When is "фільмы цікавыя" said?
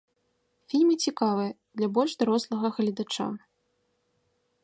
0.71-1.51